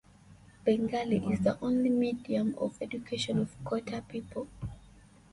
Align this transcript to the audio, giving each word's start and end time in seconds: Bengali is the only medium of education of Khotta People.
Bengali 0.65 1.17
is 1.31 1.41
the 1.41 1.59
only 1.61 1.91
medium 1.91 2.55
of 2.57 2.75
education 2.81 3.37
of 3.37 3.53
Khotta 3.63 4.01
People. 4.07 4.47